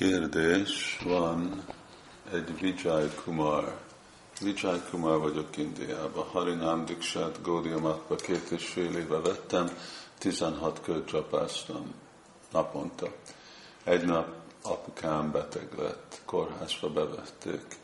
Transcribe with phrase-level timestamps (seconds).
[0.00, 1.64] Kérdés, van
[2.32, 3.76] egy Vijay Kumar.
[4.40, 6.24] Vijay Kumar vagyok Indiában.
[6.24, 9.70] Harinám Diksát Gaudiya Matba két és fél éve vettem,
[10.18, 11.94] 16 kört csapáztam
[12.52, 13.06] naponta.
[13.84, 14.28] Egy nap
[14.62, 17.76] apukám beteg lett, kórházba bevették,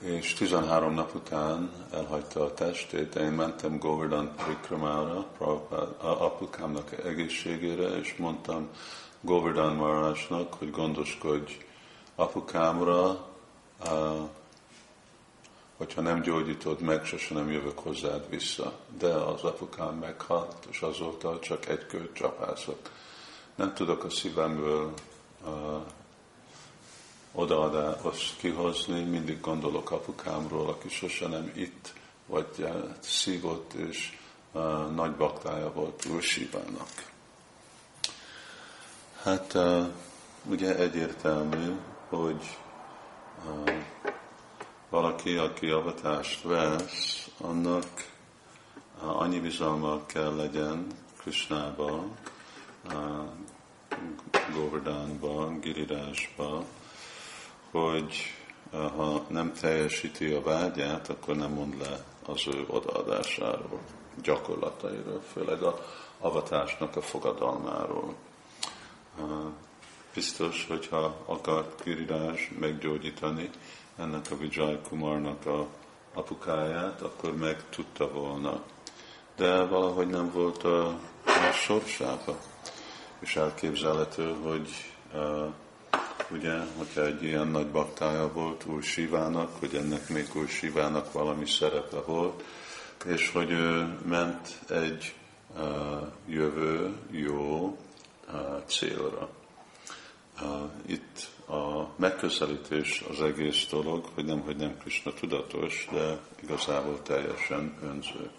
[0.00, 5.26] és 13 nap után elhagyta a testét, én mentem Govardhan Prikramára,
[5.98, 8.68] apukámnak egészségére, és mondtam,
[9.20, 11.52] Govardhan Marásnak, hogy gondoskodj
[12.14, 13.26] apukámra,
[15.76, 18.78] hogyha nem gyógyítod meg, sose nem jövök hozzád vissza.
[18.98, 22.90] De az apukám meghalt, és azóta csak egy kört csapázott.
[23.54, 24.92] Nem tudok a szívemből
[25.44, 25.50] uh,
[27.32, 31.92] odaadást kihozni, mindig gondolok apukámról, aki sose nem itt,
[32.26, 32.68] vagy uh,
[33.00, 34.18] szívott, és
[34.52, 36.22] uh, nagy baktája volt Úr
[39.26, 39.58] Hát
[40.50, 41.76] ugye egyértelmű,
[42.08, 42.58] hogy
[44.90, 47.86] valaki, aki avatást vesz, annak
[49.00, 50.86] annyi bizalma kell legyen
[51.18, 52.04] Krisnába,
[52.84, 53.24] uh,
[54.54, 56.64] Govardhanba, Girirásba,
[57.70, 58.14] hogy
[58.70, 63.80] ha nem teljesíti a vágyát, akkor nem mond le az ő odaadásáról,
[64.22, 65.78] gyakorlatairól, főleg a
[66.20, 68.14] avatásnak a fogadalmáról
[70.14, 73.50] biztos, hogyha akart Girirás meggyógyítani
[73.96, 75.66] ennek a Vijay Kumarnak a
[76.14, 78.62] apukáját, akkor meg tudta volna.
[79.36, 80.86] De valahogy nem volt a,
[81.24, 82.38] a sorsába.
[83.18, 84.68] És elképzelhető, hogy
[85.14, 85.52] uh,
[86.30, 91.46] ugye, hogyha egy ilyen nagy baktája volt Úr Sivának, hogy ennek még Úr Sivának valami
[91.46, 92.44] szerepe volt,
[93.04, 95.14] és hogy ő ment egy
[95.56, 95.62] uh,
[96.26, 97.76] jövő jó
[98.66, 99.28] célra.
[100.86, 107.78] Itt a megközelítés az egész dolog, hogy nem, hogy nem Krishna tudatos, de igazából teljesen
[107.82, 108.30] önző.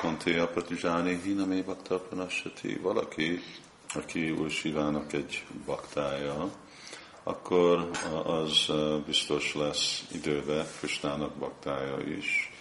[0.00, 3.40] Kontéja Patizsáni Hinamé Bakta Panasati, valaki,
[3.94, 6.50] aki Úr Sivának egy baktája,
[7.22, 7.90] akkor
[8.24, 8.72] az
[9.06, 12.52] biztos lesz időbe Krishnának baktája is,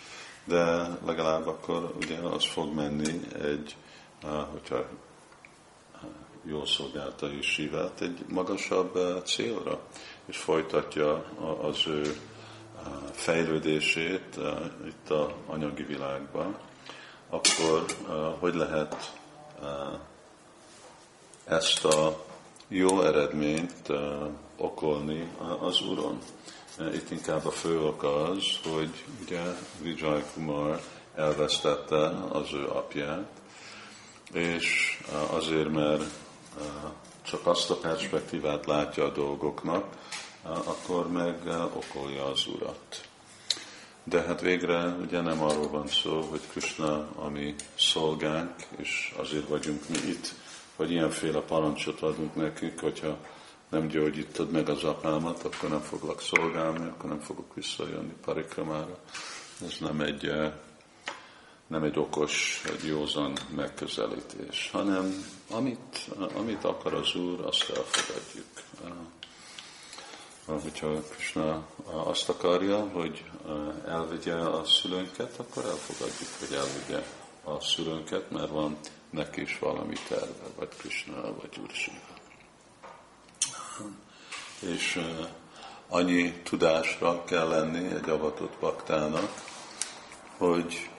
[0.44, 3.76] de legalább akkor ugye az fog menni egy
[4.24, 4.86] hogyha
[6.44, 9.80] jól szolgálta is Sivát egy magasabb célra,
[10.26, 11.14] és folytatja
[11.62, 12.18] az ő
[13.12, 14.40] fejlődését
[14.88, 16.58] itt a anyagi világban,
[17.30, 17.86] akkor
[18.40, 19.14] hogy lehet
[21.46, 22.26] ezt a
[22.68, 23.92] jó eredményt
[24.58, 25.30] okolni
[25.60, 26.20] az Uron?
[26.94, 29.42] Itt inkább a fő ok az, hogy ugye
[29.82, 30.82] Vijay Kumar
[31.16, 33.30] elvesztette az ő apját,
[34.34, 35.00] és
[35.30, 36.04] azért, mert
[37.22, 39.86] csak azt a perspektívát látja a dolgoknak,
[40.44, 41.36] akkor meg
[41.74, 43.08] okolja az Urat.
[44.04, 49.48] De hát végre ugye nem arról van szó, hogy Krishna a mi szolgánk, és azért
[49.48, 50.34] vagyunk mi itt,
[50.76, 53.18] hogy ilyenféle parancsot adunk nekünk, hogyha
[53.70, 58.98] nem gyógyítod meg az apámat, akkor nem foglak szolgálni, akkor nem fogok visszajönni parikramára.
[59.66, 60.32] Ez nem egy
[61.68, 68.46] nem egy okos, egy józan megközelítés, hanem amit, amit akar az Úr, azt elfogadjuk.
[70.46, 73.24] Hogyha Krishna azt akarja, hogy
[73.88, 77.06] elvegye a szülőnket, akkor elfogadjuk, hogy elvegye
[77.44, 78.78] a szülőnket, mert van
[79.10, 81.72] neki is valami terve, vagy Krishna, vagy Úr.
[84.60, 85.02] És
[85.88, 89.32] annyi tudásra kell lenni egy avatott baktának,
[90.38, 90.90] hogy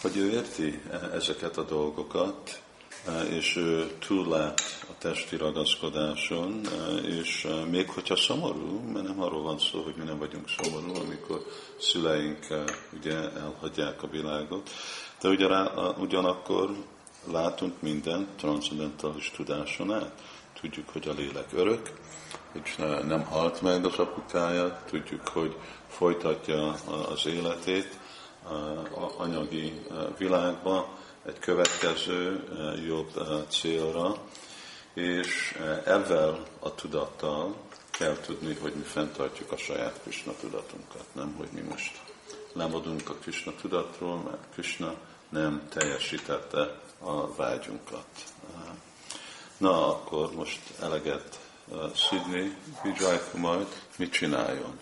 [0.00, 0.82] hogy ő érti
[1.12, 2.62] ezeket a dolgokat,
[3.30, 4.60] és ő túllát
[4.90, 6.60] a testi ragaszkodáson,
[7.06, 11.46] és még hogyha szomorú, mert nem arról van szó, hogy mi nem vagyunk szomorú, amikor
[11.78, 12.46] szüleink
[12.92, 14.70] ugye elhagyják a világot,
[15.20, 15.28] de
[15.98, 16.70] ugyanakkor
[17.32, 20.22] látunk mindent transzendentális tudáson át.
[20.60, 21.90] Tudjuk, hogy a lélek örök,
[22.52, 22.74] hogy
[23.06, 25.56] nem halt meg az apukája, tudjuk, hogy
[25.88, 26.72] folytatja
[27.08, 27.98] az életét,
[29.16, 29.86] anyagi
[30.18, 32.44] világba, egy következő
[32.86, 33.12] jobb
[33.48, 34.16] célra,
[34.94, 37.54] és ezzel a tudattal
[37.90, 42.00] kell tudni, hogy mi fenntartjuk a saját Krishna tudatunkat, nem hogy mi most
[42.52, 44.94] lemodunk a Krishna tudatról, mert Krishna
[45.28, 48.06] nem teljesítette a vágyunkat.
[49.56, 51.40] Na, akkor most eleget
[51.94, 54.78] Sydney Vijay Kumar mit csináljon?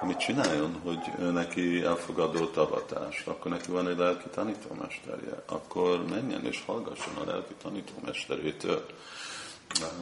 [0.00, 6.62] Mit csináljon, hogy neki elfogadott avatást, akkor neki van egy lelki tanítómesterje, akkor menjen és
[6.66, 8.86] hallgasson a lelki tanítómesterétől.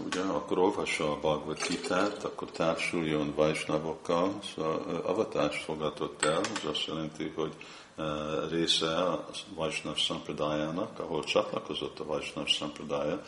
[0.07, 6.87] Ugye, akkor olvassa a Bhagavad Gita-t, akkor társuljon Vajsnavokkal, szóval avatást fogadott el, az azt
[6.87, 7.53] jelenti, hogy
[8.51, 13.23] része a Vajsnav Sampradájának, ahol csatlakozott a Vajsnav Sampradája,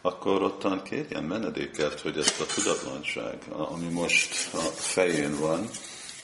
[0.00, 5.68] akkor ottan kérjen menedéket, hogy ezt a tudatlanság, ami most a fején van,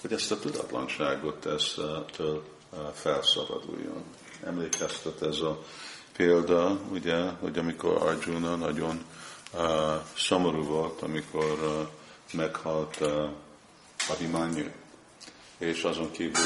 [0.03, 2.43] hogy ezt a tudatlanságot eztől
[2.95, 4.05] felszabaduljon.
[4.45, 5.63] Emlékeztet ez a
[6.17, 9.05] példa, ugye, hogy amikor Arjuna nagyon
[9.55, 9.63] uh,
[10.17, 11.89] szomorú volt, amikor uh,
[12.33, 13.29] meghalt uh,
[14.09, 14.65] Abhimanyu,
[15.59, 16.43] és azon kívül,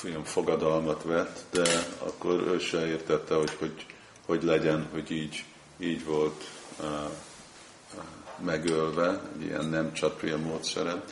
[0.00, 3.86] hogy olyan fogadalmat vett, de akkor ő se értette, hogy hogy,
[4.26, 5.44] hogy legyen, hogy így,
[5.78, 6.44] így volt
[6.80, 6.86] uh,
[8.44, 11.02] megölve, ilyen nem csatria módszeren.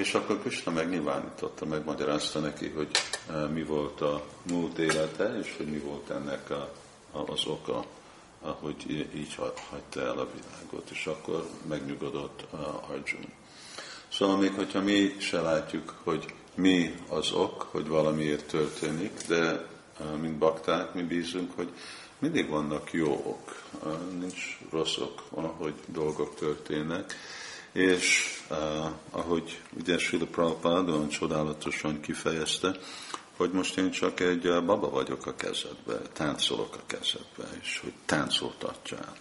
[0.00, 2.90] És akkor Krishna megnyilvánította, megmagyarázta neki, hogy
[3.28, 6.72] uh, mi volt a múlt élete, és hogy mi volt ennek a,
[7.12, 7.84] az oka,
[8.40, 9.34] hogy így
[9.70, 13.32] hagyta el a világot, és akkor megnyugodott uh, Arjun.
[14.08, 19.66] Szóval még hogyha mi se látjuk, hogy mi az ok, hogy valamiért történik, de
[20.20, 21.68] mint bakták, mi bízunk, hogy
[22.18, 23.62] mindig vannak jó ok,
[24.18, 27.14] nincs rossz ok, van, hogy dolgok történnek,
[27.72, 28.56] és uh,
[29.10, 32.76] ahogy ugye Srila Prabhupád olyan csodálatosan kifejezte,
[33.36, 39.16] hogy most én csak egy baba vagyok a kezedbe, táncolok a kezedbe, és hogy táncoltatjál.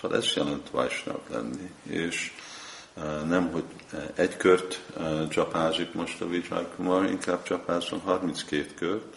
[0.00, 2.32] Szóval ez jelent Vajsnav lenni, és
[3.26, 3.64] nem, hogy
[4.14, 4.82] egy kört
[5.30, 9.16] csapázik most a Vijay Kumar, inkább csapázzon 32 kört,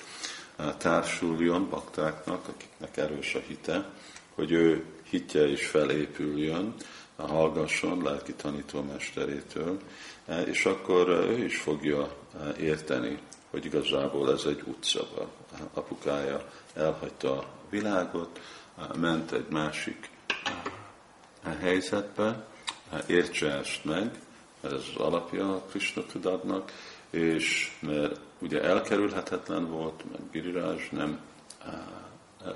[0.77, 3.89] társuljon baktáknak, akiknek erős a hite,
[4.35, 6.73] hogy ő hitje is felépüljön,
[7.15, 9.79] hallgasson lelki tanítómesterétől,
[10.45, 12.15] és akkor ő is fogja
[12.59, 13.19] érteni,
[13.49, 15.07] hogy igazából ez egy utca.
[15.73, 18.39] Apukája elhagyta a világot,
[18.95, 20.09] ment egy másik
[21.59, 22.45] helyzetbe,
[23.07, 24.19] értse ezt meg,
[24.61, 26.71] mert ez az alapja a Krishna tudatnak,
[27.09, 31.19] és mert ugye elkerülhetetlen volt, mert Giriraj nem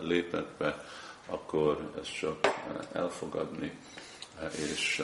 [0.02, 0.86] lépett be,
[1.28, 2.48] akkor ezt csak
[2.92, 3.78] elfogadni,
[4.72, 5.04] és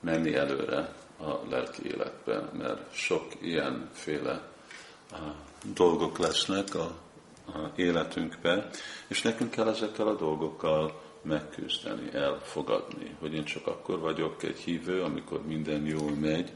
[0.00, 4.48] menni előre a lelki életbe, mert sok ilyenféle
[5.74, 6.96] dolgok lesznek a,
[7.46, 8.70] a életünkbe,
[9.08, 15.02] és nekünk kell ezekkel a dolgokkal megküzdeni, elfogadni, hogy én csak akkor vagyok egy hívő,
[15.02, 16.52] amikor minden jól megy.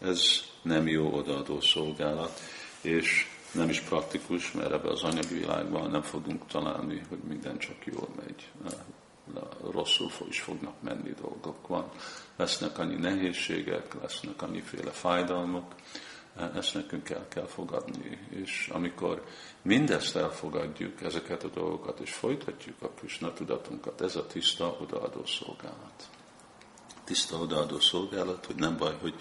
[0.00, 0.22] Ez
[0.62, 2.40] nem jó odaadó szolgálat,
[2.80, 7.86] és nem is praktikus, mert ebbe az anyagi világban nem fogunk találni, hogy minden csak
[7.86, 8.50] jól megy.
[9.70, 11.90] Rosszul is fognak menni dolgok van.
[12.36, 15.74] Lesznek annyi nehézségek, lesznek annyiféle fájdalmak,
[16.54, 18.18] ezt nekünk el kell fogadni.
[18.30, 19.24] És amikor
[19.62, 26.08] mindezt elfogadjuk, ezeket a dolgokat, és folytatjuk a Krishna tudatunkat, ez a tiszta odaadó szolgálat.
[27.04, 29.14] Tiszta odaadó szolgálat, hogy nem baj, hogy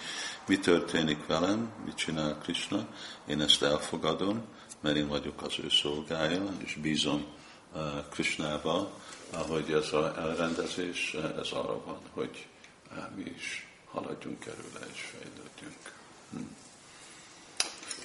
[0.48, 2.88] mi történik velem, mit csinál Krishna,
[3.26, 4.44] én ezt elfogadom,
[4.82, 7.26] mert én vagyok az ő szolgája, és bízom
[7.74, 8.92] uh, Krishnába,
[9.32, 12.48] ahogy ez a elrendezés, uh, ez arra van, hogy
[12.92, 15.94] uh, mi is haladjunk erőle és fejlődjünk.
[16.32, 16.38] Hm.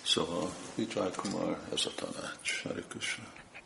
[0.02, 2.62] Szóval Vijay Kumar, ez a tanács.
[2.62, 3.24] Hare Krishna.